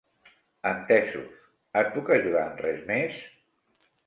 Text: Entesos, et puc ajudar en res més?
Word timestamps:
Entesos, 0.69 1.35
et 1.83 1.93
puc 1.99 2.09
ajudar 2.17 2.47
en 2.53 2.59
res 2.65 2.81
més? 2.89 3.21